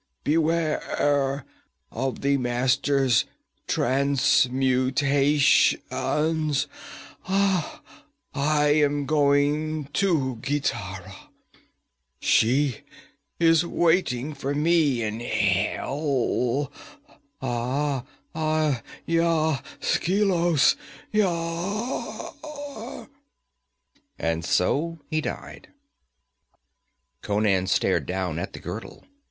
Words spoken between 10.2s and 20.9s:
Gitara she is waiting for me in hell aie, ya Skelos